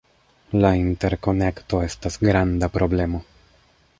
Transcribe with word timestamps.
La 0.63 0.71
interkonekto 0.83 1.83
estas 1.89 2.19
granda 2.25 2.73
problemo. 2.79 3.23